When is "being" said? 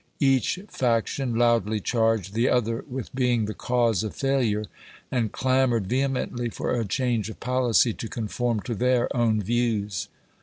3.13-3.45